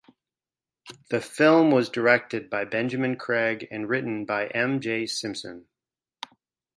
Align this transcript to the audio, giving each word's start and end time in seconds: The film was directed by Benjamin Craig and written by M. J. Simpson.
The 1.11 1.21
film 1.21 1.69
was 1.69 1.87
directed 1.87 2.49
by 2.49 2.65
Benjamin 2.65 3.17
Craig 3.17 3.67
and 3.69 3.87
written 3.87 4.25
by 4.25 4.47
M. 4.47 4.79
J. 4.79 5.05
Simpson. 5.05 5.67